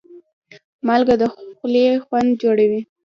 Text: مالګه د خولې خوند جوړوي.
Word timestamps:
مالګه 0.87 1.15
د 1.21 1.23
خولې 1.33 1.85
خوند 2.05 2.29
جوړوي. 2.41 2.81